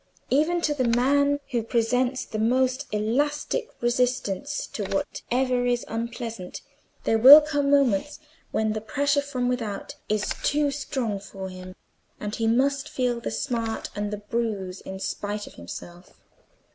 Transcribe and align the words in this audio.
Even 0.31 0.61
to 0.61 0.73
the 0.73 0.87
man 0.87 1.39
who 1.51 1.61
presents 1.61 2.25
the 2.25 2.39
most 2.39 2.87
elastic 2.91 3.69
resistance 3.81 4.65
to 4.65 4.83
whatever 4.85 5.67
is 5.67 5.85
unpleasant, 5.87 6.61
there 7.03 7.19
will 7.19 7.39
come 7.39 7.69
moments 7.69 8.17
when 8.49 8.73
the 8.73 8.81
pressure 8.81 9.21
from 9.21 9.47
without 9.47 9.93
is 10.09 10.33
too 10.43 10.71
strong 10.71 11.19
for 11.19 11.49
him, 11.49 11.75
and 12.19 12.37
he 12.37 12.47
must 12.47 12.89
feel 12.89 13.19
the 13.19 13.29
smart 13.29 13.91
and 13.95 14.09
the 14.09 14.17
bruise 14.17 14.81
in 14.81 14.99
spite 14.99 15.45
of 15.45 15.53
himself. 15.53 16.19